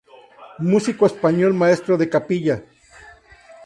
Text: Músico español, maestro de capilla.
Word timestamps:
Músico 0.71 1.05
español, 1.05 1.53
maestro 1.53 1.93
de 1.95 2.09
capilla. 2.13 2.55